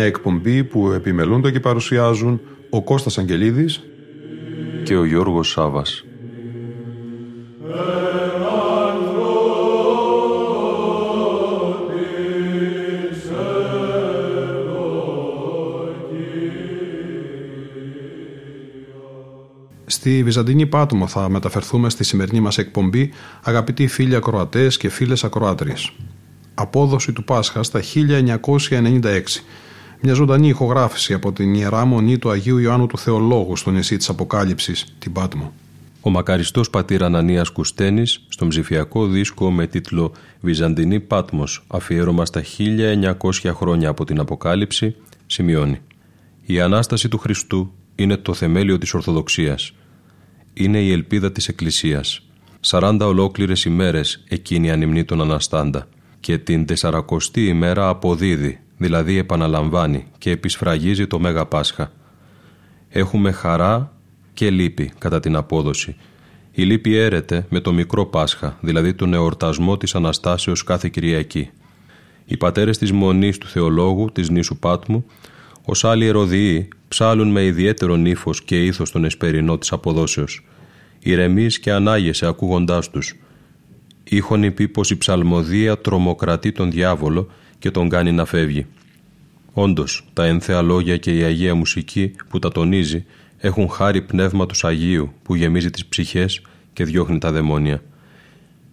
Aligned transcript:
Μια 0.00 0.08
εκπομπή 0.08 0.64
που 0.64 0.90
επιμελούνται 0.90 1.50
και 1.50 1.60
παρουσιάζουν 1.60 2.40
ο 2.70 2.82
Κώστας 2.82 3.18
Αγγελίδης 3.18 3.80
και 4.82 4.96
ο 4.96 5.04
Γιώργος 5.04 5.48
Σάβας. 5.50 6.04
Στη 19.86 20.22
Βυζαντινή 20.24 20.66
Πάτμο 20.66 21.06
θα 21.06 21.28
μεταφερθούμε 21.28 21.90
στη 21.90 22.04
σημερινή 22.04 22.40
μας 22.40 22.58
εκπομπή 22.58 23.12
αγαπητοί 23.42 23.86
φίλοι 23.86 24.14
ακροατές 24.16 24.76
και 24.76 24.88
φίλες 24.88 25.24
ακροάτριες. 25.24 25.92
Απόδοση 26.54 27.12
του 27.12 27.24
Πάσχα 27.24 27.62
στα 27.62 27.80
1996 27.80 29.44
μια 30.02 30.14
ζωντανή 30.14 30.48
ηχογράφηση 30.48 31.12
από 31.12 31.32
την 31.32 31.54
Ιερά 31.54 31.84
Μονή 31.84 32.18
του 32.18 32.30
Αγίου 32.30 32.58
Ιωάννου 32.58 32.86
του 32.86 32.98
Θεολόγου 32.98 33.56
στο 33.56 33.70
νησί 33.70 33.96
της 33.96 34.08
Αποκάλυψης, 34.08 34.94
την 34.98 35.12
Πάτμο. 35.12 35.52
Ο 36.00 36.10
μακαριστός 36.10 36.70
πατήρ 36.70 37.02
Ανανίας 37.02 37.50
Κουστένης 37.50 38.24
στον 38.28 38.48
ψηφιακό 38.48 39.06
δίσκο 39.06 39.50
με 39.50 39.66
τίτλο 39.66 40.12
«Βυζαντινή 40.40 41.00
Πάτμος, 41.00 41.64
αφιέρωμα 41.66 42.24
στα 42.24 42.42
1900 42.42 43.52
χρόνια 43.54 43.88
από 43.88 44.04
την 44.04 44.20
Αποκάλυψη» 44.20 44.96
σημειώνει 45.26 45.80
«Η 46.46 46.60
Ανάσταση 46.60 47.08
του 47.08 47.18
Χριστού 47.18 47.72
είναι 47.94 48.16
το 48.16 48.34
θεμέλιο 48.34 48.78
της 48.78 48.94
Ορθοδοξίας. 48.94 49.72
Είναι 50.52 50.78
η 50.78 50.92
ελπίδα 50.92 51.32
της 51.32 51.48
Εκκλησίας. 51.48 52.22
40 52.60 53.06
ολόκληρες 53.06 53.64
ημέρες 53.64 54.24
εκείνη 54.28 54.70
ανυμνεί 54.70 55.04
τον 55.04 55.20
Αναστάντα 55.20 55.88
και 56.20 56.38
την 56.38 56.66
τεσσαρακοστή 56.66 57.46
ημέρα 57.46 57.88
αποδίδει 57.88 58.60
δηλαδή 58.80 59.16
επαναλαμβάνει 59.18 60.06
και 60.18 60.30
επισφραγίζει 60.30 61.06
το 61.06 61.18
Μέγα 61.18 61.46
Πάσχα. 61.46 61.92
Έχουμε 62.88 63.32
χαρά 63.32 63.92
και 64.32 64.50
λύπη 64.50 64.92
κατά 64.98 65.20
την 65.20 65.36
απόδοση. 65.36 65.96
Η 66.52 66.62
λύπη 66.62 66.96
έρεται 66.96 67.46
με 67.48 67.60
το 67.60 67.72
μικρό 67.72 68.06
Πάσχα, 68.06 68.58
δηλαδή 68.60 68.94
τον 68.94 69.14
εορτασμό 69.14 69.76
της 69.76 69.94
Αναστάσεως 69.94 70.64
κάθε 70.64 70.88
Κυριακή. 70.88 71.50
Οι 72.24 72.36
πατέρες 72.36 72.78
της 72.78 72.92
Μονής 72.92 73.38
του 73.38 73.46
Θεολόγου, 73.46 74.12
της 74.12 74.30
νήσου 74.30 74.58
Πάτμου, 74.58 75.04
ως 75.64 75.84
άλλοι 75.84 76.06
ερωδιοί, 76.06 76.68
ψάλουν 76.88 77.30
με 77.30 77.44
ιδιαίτερο 77.44 77.96
νύφος 77.96 78.42
και 78.42 78.64
ήθος 78.64 78.90
τον 78.90 79.04
εσπερινό 79.04 79.58
της 79.58 79.72
αποδόσεως. 79.72 80.44
Ηρεμείς 80.98 81.58
και 81.58 81.72
ανάγεσαι 81.72 82.26
ακούγοντάς 82.26 82.90
τους. 82.90 83.14
Ήχον 84.04 84.54
πει 84.54 84.68
πως 84.68 84.90
η 84.90 84.98
ψαλμοδία 84.98 85.78
τρομοκρατεί 85.78 86.52
τον 86.52 86.70
διάβολο 86.70 87.28
και 87.60 87.70
τον 87.70 87.88
κάνει 87.88 88.12
να 88.12 88.24
φεύγει. 88.24 88.66
Όντως, 89.52 90.04
τα 90.12 90.24
ένθεα 90.24 90.62
λόγια 90.62 90.96
και 90.96 91.16
η 91.16 91.22
αγία 91.22 91.54
μουσική 91.54 92.12
που 92.28 92.38
τα 92.38 92.50
τονίζει 92.52 93.04
έχουν 93.38 93.68
χάρη 93.68 94.02
πνεύματος 94.02 94.64
Αγίου 94.64 95.12
που 95.22 95.34
γεμίζει 95.34 95.70
τις 95.70 95.86
ψυχές 95.86 96.42
και 96.72 96.84
διώχνει 96.84 97.18
τα 97.18 97.32
δαιμόνια. 97.32 97.82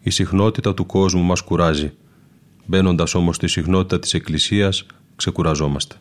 Η 0.02 0.10
συχνότητα 0.10 0.74
του 0.74 0.86
κόσμου 0.86 1.22
μας 1.22 1.42
κουράζει. 1.42 1.92
Μπαίνοντας 2.66 3.16
όμως 3.16 3.36
στη 3.36 3.48
συχνότητα 3.48 4.00
της 4.00 4.14
Εκκλησίας, 4.14 4.86
ξεκουραζόμαστε. 5.16 5.96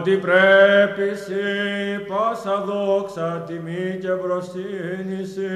Ότι 0.00 0.16
πρέπει 0.16 1.16
σε 1.16 1.34
πάσα 2.08 2.64
δόξα, 2.66 3.44
τιμή 3.46 3.98
και 4.00 4.08
προστίνηση 4.08 5.48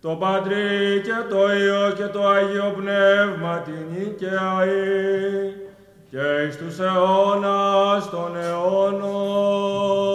το 0.00 0.08
Πατρί 0.08 1.00
και 1.02 1.14
το 1.28 1.52
Υιό 1.52 1.92
και 1.96 2.06
το 2.06 2.28
Αγίο 2.28 2.74
Πνεύμα 2.76 3.58
την 3.58 3.74
νίκαια 3.90 4.66
και 6.10 6.46
εις 6.46 6.56
τους 6.56 6.78
αιώνας 6.78 8.10
των 8.10 8.36
αιώνων. 8.36 10.13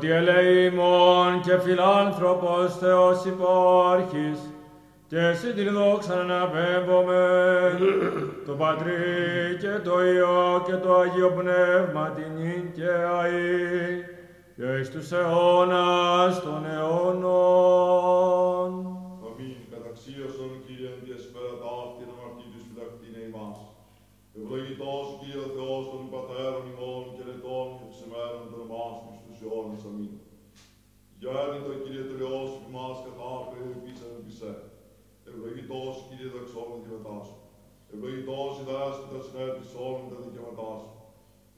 ότι 0.00 1.40
και 1.42 1.58
φιλάνθρωπος 1.58 2.76
Θεός 2.78 3.24
υπάρχεις, 3.24 4.38
και 5.06 5.18
εσύ 5.18 5.52
την 5.52 5.72
δόξα 5.72 6.20
αναπέμπομαι, 6.20 7.24
το 8.46 8.52
Πατρί 8.52 9.56
και 9.60 9.88
το 9.88 10.04
Υιό 10.04 10.62
και 10.66 10.72
το 10.72 10.94
Άγιο 10.94 11.30
Πνεύμα 11.30 12.10
την 12.10 12.32
νυν 12.36 12.72
και 12.72 12.90
αΐ, 13.20 14.04
και 14.56 14.78
εις 14.80 14.90
τους 14.90 15.12
Νικητός, 24.80 25.08
Κύριε 25.20 25.48
Θεός 25.56 25.84
των 25.92 26.02
Πατέρων 26.14 26.64
ημών 26.72 27.02
και 27.14 27.22
λετών 27.28 27.66
και 27.76 27.86
ψημένων 27.92 28.44
των 28.50 28.60
εμάς 28.66 28.94
τους 29.02 29.18
τους 29.24 29.38
αιώνες. 29.42 29.82
Αμήν. 29.88 30.14
Γέννητο, 31.20 31.72
Κύριε 31.82 32.04
Τριός, 32.10 32.50
ημάς 32.66 32.96
κατάφερε, 33.06 33.62
ελπίσαν 33.70 34.10
ελπισέ. 34.16 34.52
Ευλογητός, 35.28 35.94
Κύριε 36.06 36.28
δεξόμενο 36.36 36.76
δικαιωματά 36.82 37.18
σου. 37.26 37.36
Ευλογητός 37.92 38.52
η 38.60 38.64
δάσκητα 38.70 39.18
συνέπτης 39.26 39.70
όλων 39.86 40.04
τα 40.10 40.18
δικαιωματάς 40.26 40.80
σου. 40.84 40.94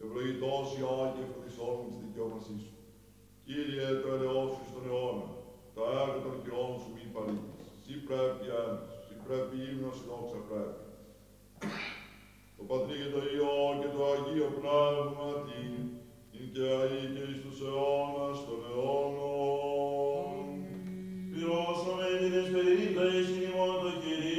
Ευλογητός 0.02 0.66
η 0.78 0.80
Άγια 1.02 1.26
φωτής 1.30 1.56
όλων 1.66 1.84
της 1.88 1.98
δικαιώμασή 2.04 2.56
σου. 2.64 2.74
Κύριε, 3.46 3.86
το 4.02 4.08
ελαιό 4.14 4.42
σου 4.54 4.64
στον 4.70 4.84
αιώνα, 4.88 5.28
τα 5.74 5.82
έργα 6.00 6.18
των 6.26 6.34
κυρών 6.42 6.72
σου 6.80 6.90
μη 6.94 7.04
παρήκεις. 7.14 7.66
Συ 7.84 7.94
πρέπει 8.08 8.44
ένας, 8.62 8.84
συ 9.06 9.14
πρέπει 9.26 9.54
ύμνος, 9.70 9.98
δόξα 10.08 10.40
πρέπει 10.48 10.80
το 12.62 12.74
Πατρί 12.74 12.96
και 13.02 13.10
το 13.14 13.20
Υιό 13.32 13.58
και 13.80 13.90
το 13.94 14.02
Αγίο 14.12 14.48
Πνεύματι, 14.58 15.64
την 16.32 16.46
και 16.54 16.64
αή 16.78 17.00
και 17.14 17.22
εις 17.30 17.38
τους 17.44 17.58
αιώνας 17.66 18.38
των 18.46 18.60
αιώνων. 18.68 20.34
Πληρώσαμε 21.30 22.06
την 22.20 22.32
εσπερίδα 22.40 23.04
εις 23.14 23.30
ημών 23.44 23.74
το 23.82 23.90
Κυρίο, 24.02 24.31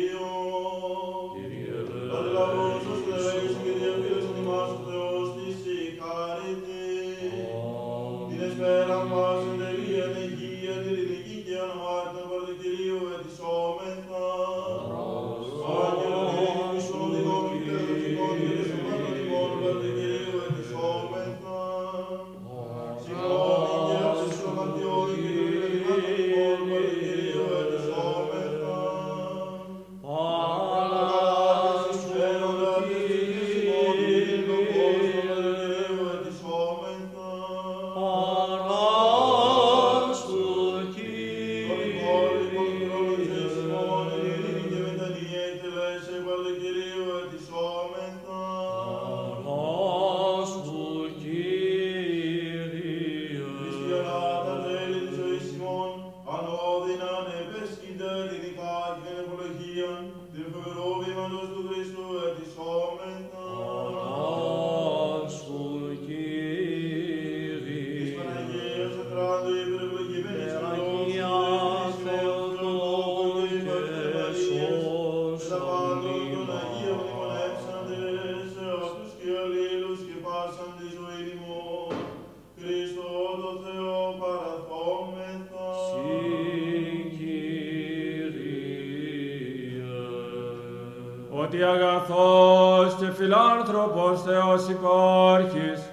άνθρωπος 93.83 94.21
Θεός 94.21 94.69
υπάρχεις, 94.69 95.91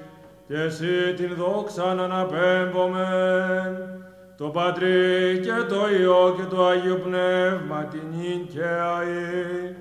και 0.49 0.61
εσύ 0.61 1.15
την 1.17 1.35
δόξα 1.35 1.95
να 1.95 2.03
αναπέμπομεν, 2.03 3.73
το 4.37 4.49
Πατρί 4.49 5.41
και 5.43 5.63
το 5.69 5.89
Υιό 6.01 6.35
και 6.37 6.55
το 6.55 6.67
Άγιο 6.67 6.97
Πνεύμα 6.97 7.85
την 7.85 8.21
ίν 8.33 8.47
και 8.47 8.61
αΐ 8.61 9.75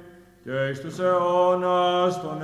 και 0.43 0.69
εις 0.71 0.81
τους 0.81 0.99
αιώνας 0.99 2.21
των 2.21 2.41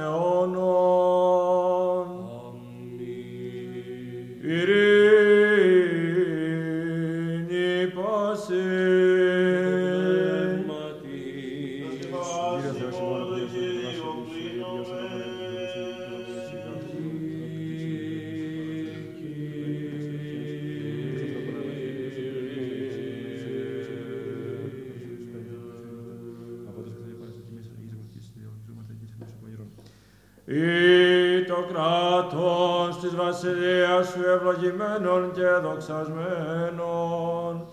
ευλογημένων 34.55 35.31
και 35.31 35.47
δοξασμένων, 35.63 37.67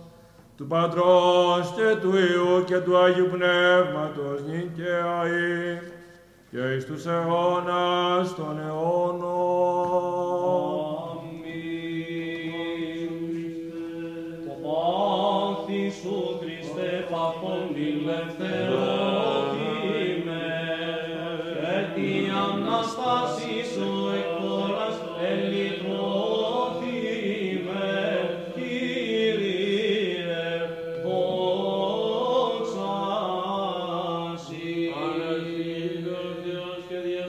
του 0.57 0.67
Πατρός 0.67 1.73
και 1.77 1.97
του 2.01 2.17
Υιού 2.17 2.65
και 2.65 2.79
του 2.79 2.99
Άγιου 2.99 3.27
Πνεύματος, 3.27 4.43
νυν 4.47 4.75
και 4.75 5.01
αΐ, 5.23 5.83
και 6.51 6.59
εις 6.59 6.87
τους 6.87 7.07
αιώνας 7.07 8.35
των 8.35 8.59
αιώνων. 8.59 8.72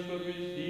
Cristo 0.05 0.62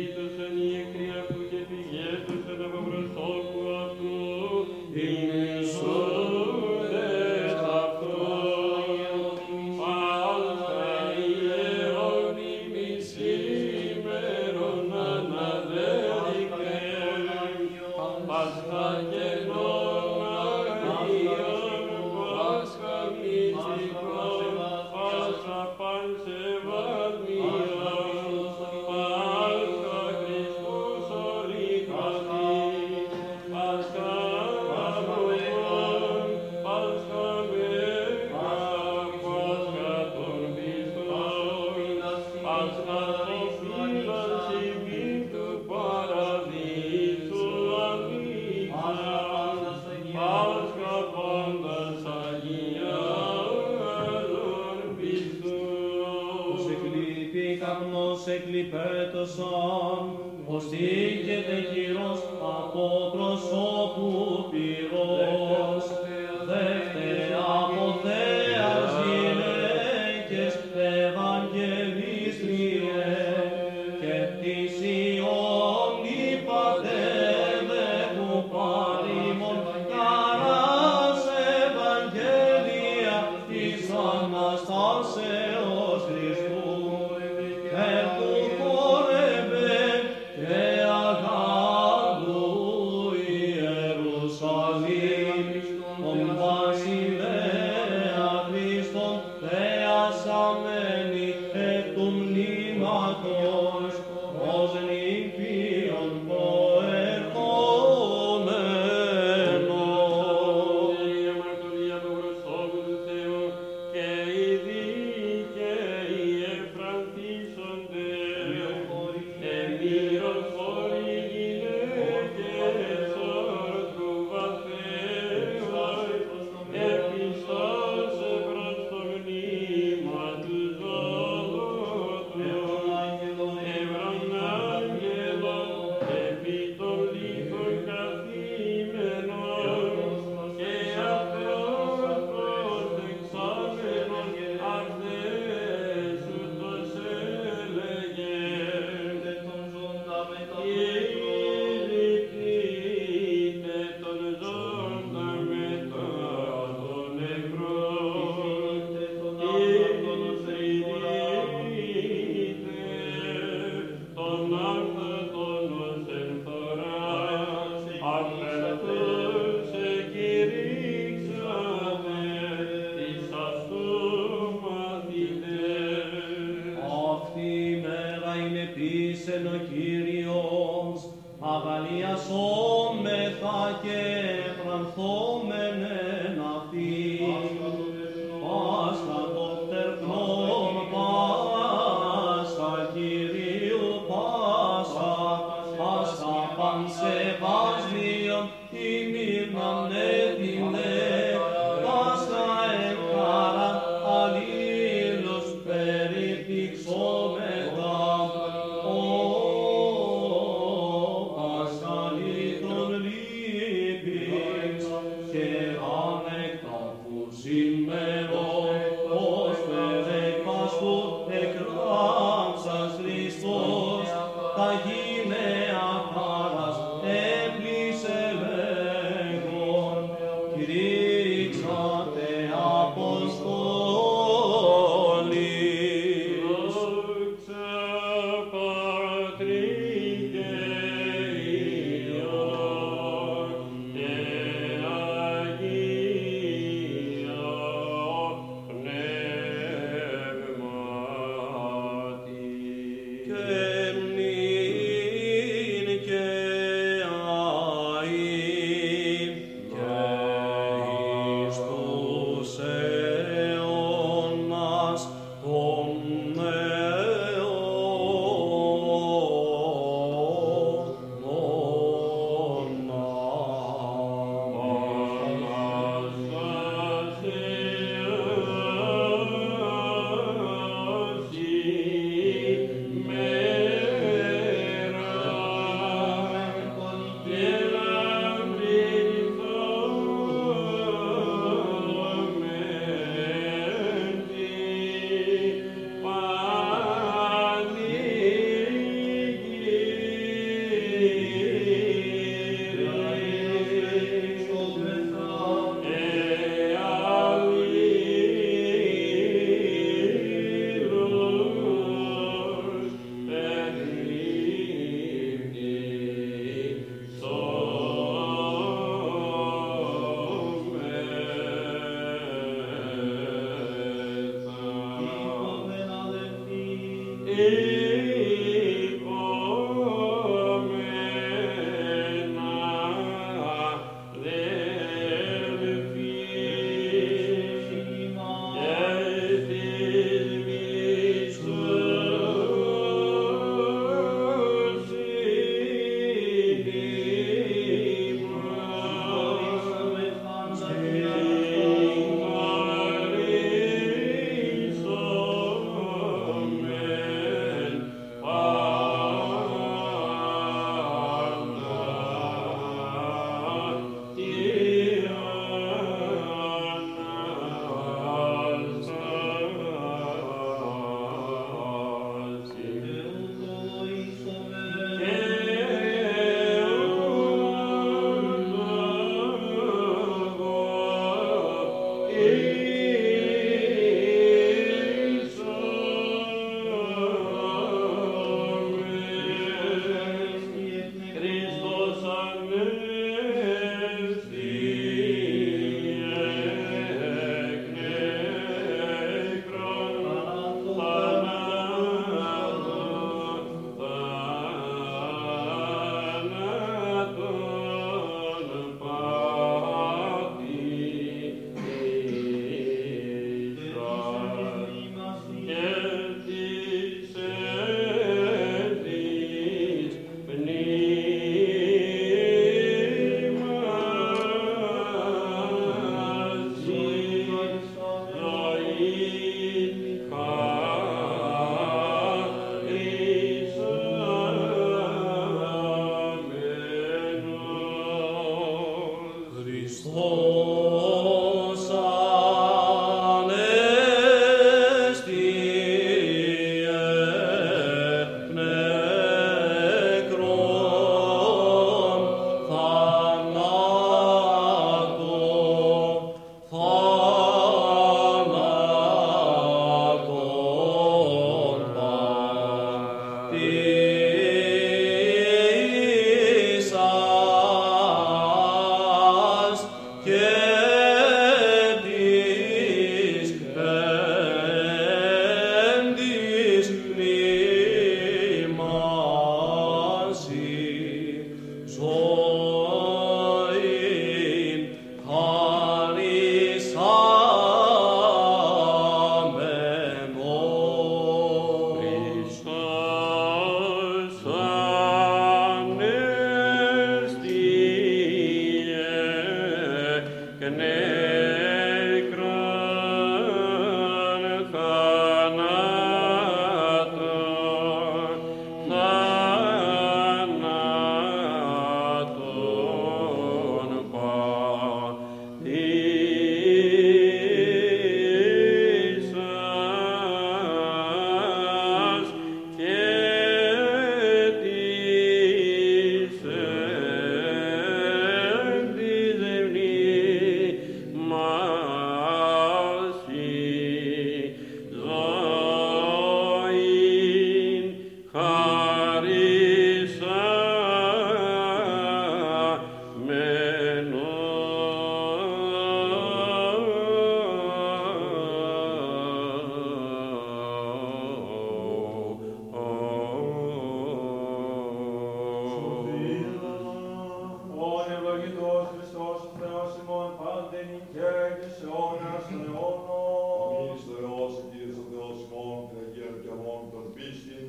Σεβητός 558.23 558.65
Χριστός 558.73 559.17
ο 559.27 559.31
Θεός 559.39 559.69
ημών 559.81 560.09
πάντεν 560.19 560.69
και 560.93 561.09
και 561.39 561.49
σε 561.55 561.63
αιώνας 561.67 562.23
των 562.29 562.41
αιώνων. 562.47 563.41
Αμήν 563.43 563.75
στο 563.81 563.93
Υιός, 564.01 564.33
Κύριος 564.49 564.77
ο 564.83 564.85
Θεός 564.91 565.17
ημών, 565.25 565.55
την 565.67 565.77
Αγία 565.83 566.09
Δικαιαμών 566.15 566.61
των 566.73 566.83
πίστη, 566.95 567.39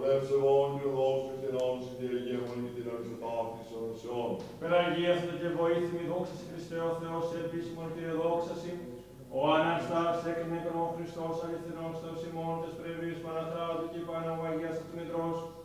Λεύσεβον, 0.00 0.68
Υιοδός 0.78 1.18
του 1.24 1.32
κτηνών, 1.36 1.74
συντηρηγέμων 1.84 2.58
και 2.64 2.72
την 2.76 2.86
αριστοτάφτη 2.92 3.62
των 3.70 3.82
ουσιών. 3.90 4.30
Περαγίαστο 4.60 5.32
και 5.40 5.48
βοήθημη 5.58 6.04
δόξας 6.10 6.40
Χριστέ 6.50 6.78
ο 6.90 6.92
Θεός, 7.00 7.26
επίσημον 7.42 7.88
και 7.94 8.04
δόξαση, 8.22 8.72
ο 9.38 9.40
Αναστάς 9.56 10.18
έκρινε 10.30 10.60
τον 10.66 10.88
Χριστός 10.94 11.34
αληθινός 11.44 11.94
της 12.62 12.72
πρεβής 12.78 13.16
και 13.92 14.00
του 14.78 15.55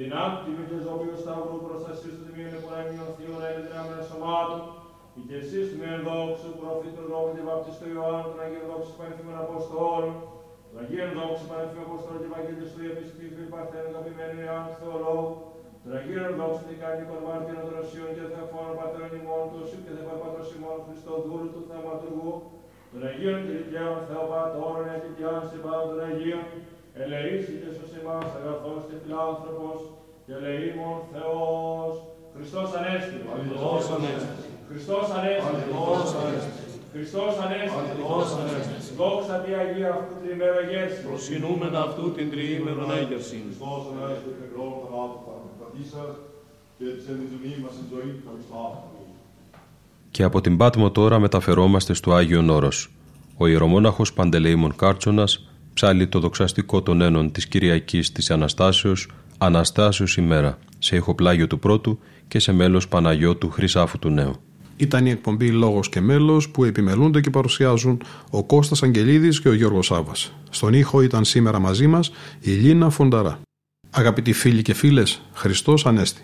Δυνάμει 0.00 0.38
τη 0.44 0.50
μύτη 0.56 0.76
ζωμίου 0.86 1.16
σταυρού 1.22 1.56
προστασίου 1.66 2.12
του 2.16 2.22
τιμίου 2.26 2.50
νεπορανίων 2.54 3.10
θείων 3.16 3.42
είναι 3.48 3.62
δυνάμεων 3.66 4.02
σωμάτων. 4.08 4.60
Η 5.18 5.20
και 5.28 5.36
εσείς 5.42 5.64
του 5.70 5.78
μεν 5.80 5.98
δόξου 6.06 6.50
προφήτου 6.60 7.04
λόγου 7.12 7.30
και 7.34 7.42
βαπτίστου 7.48 7.86
Ιωάννου, 7.94 8.28
τον 8.32 8.40
Αγίου 8.44 8.64
δόξου 8.70 8.92
πανεθύμων 8.98 9.36
Αποστόλων. 9.44 10.12
Τον 10.68 10.76
Αγίου 10.80 11.10
δόξου 11.18 11.46
Αποστόλων 11.86 12.20
και 12.22 12.30
Βαγγέλη 12.34 12.58
του 12.70 12.80
Ιεπισκήφου 12.84 13.42
Παρθένου 13.54 13.90
Καπημένου 13.94 14.38
Ιωάννου 14.44 14.74
Θεολόγου. 14.80 15.32
Τον 15.82 15.92
Αγίου 15.98 16.34
δόξου 16.40 16.64
την 16.68 16.78
κάνει 16.82 17.02
κορμάρτινα 17.08 17.60
των 17.66 17.74
και 18.16 18.24
θεοφόρων 18.32 18.74
πατέρων 18.80 19.12
ημών 19.20 19.44
του 19.50 19.58
Σιου 19.68 19.80
και 19.84 19.92
θεφόρων 19.96 20.20
πατρός 20.22 20.48
ημών 20.56 20.78
Χριστοδούλου 20.86 21.48
του 21.54 21.62
Θεματουργού. 21.68 22.32
Τον 22.90 23.02
Αγίου 23.08 23.36
Τριτιάν 23.46 23.94
Θεοπατώρων 24.08 24.86
Αγιτιάν 24.94 25.40
Συμπάντων 25.48 26.00
Αγίων 26.08 26.44
ελεήσιδες 27.02 27.74
ως 27.84 27.90
εμάς 28.00 28.28
αγαθός 28.38 28.82
και 28.88 28.96
και 30.24 30.32
Ελεήμον 30.38 30.98
Θεός. 31.12 31.94
Χριστός 32.34 32.68
Ανέστη. 32.78 33.16
Χριστός 33.38 33.84
Ανέστη. 33.94 34.32
Χριστός 34.68 35.06
Ανέστη. 35.16 35.52
Χριστός 36.92 37.34
Ανέστη. 37.44 37.76
Χριστός 37.84 38.28
Ανέστη. 38.40 38.76
Δόξα 39.00 39.36
τη 39.44 39.50
Αγία 39.62 39.90
αυτού 39.98 40.14
την 40.22 40.30
ημέρα 40.36 40.60
γέρση. 40.70 41.00
Προσκυνούμενα 41.08 41.78
αυτού 41.88 42.04
την 42.16 42.26
τριήμερα 42.32 42.84
έγερση. 43.02 43.36
Ανέστη, 44.00 44.30
τα 48.24 48.32
λάθη 48.50 48.98
και 50.10 50.22
από 50.22 50.40
την 50.40 50.56
Πάτμο 50.56 50.90
τώρα 50.90 51.18
μεταφερόμαστε 51.18 51.94
στο 51.94 52.14
Άγιο 52.14 52.42
Νόρος. 52.42 52.90
Ο 53.36 53.46
ιερομόναχος 53.46 54.12
Παντελεήμων 54.12 54.76
Κάρτσονας 54.76 55.47
ψάλλει 55.78 56.06
το 56.06 56.18
δοξαστικό 56.20 56.82
των 56.82 57.00
ένων 57.00 57.32
της 57.32 57.46
Κυριακής 57.46 58.12
της 58.12 58.30
Αναστάσεως, 58.30 59.08
Αναστάσεως 59.38 60.16
ημέρα, 60.16 60.58
σε 60.78 60.96
ηχοπλάγιο 60.96 61.46
του 61.46 61.58
πρώτου 61.58 61.98
και 62.28 62.38
σε 62.38 62.52
μέλος 62.52 62.88
Παναγιώτου 62.88 63.50
Χρυσάφου 63.50 63.98
του 63.98 64.10
Νέου. 64.10 64.40
Ήταν 64.76 65.06
η 65.06 65.10
εκπομπή 65.10 65.50
Λόγος 65.50 65.88
και 65.88 66.00
Μέλος 66.00 66.48
που 66.48 66.64
επιμελούνται 66.64 67.20
και 67.20 67.30
παρουσιάζουν 67.30 68.02
ο 68.30 68.44
Κώστας 68.44 68.82
Αγγελίδης 68.82 69.40
και 69.40 69.48
ο 69.48 69.52
Γιώργος 69.52 69.86
Σάβα. 69.86 70.12
Στον 70.50 70.72
ήχο 70.72 71.02
ήταν 71.02 71.24
σήμερα 71.24 71.58
μαζί 71.58 71.86
μας 71.86 72.10
η 72.40 72.50
Λίνα 72.50 72.90
Φονταρά. 72.90 73.40
Αγαπητοί 73.90 74.32
φίλοι 74.32 74.62
και 74.62 74.74
φίλες, 74.74 75.22
Χριστός 75.32 75.86
Ανέστη. 75.86 76.22